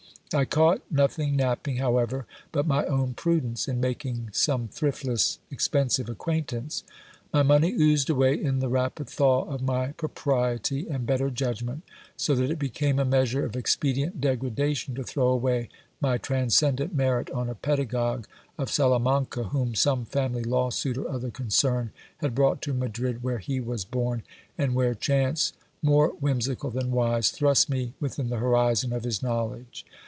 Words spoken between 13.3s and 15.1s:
of expedient degrada tion to